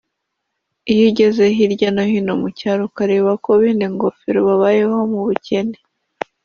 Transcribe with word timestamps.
Iyo 0.93 1.03
ugeze 1.09 1.43
hirya 1.55 1.89
no 1.95 2.03
hino 2.11 2.33
mu 2.41 2.47
cyaro 2.57 2.81
ukareba 2.89 3.29
uko 3.37 3.49
benengofero 3.61 4.39
babayeho 4.47 4.97
mu 5.11 5.19
bukene 5.27 5.77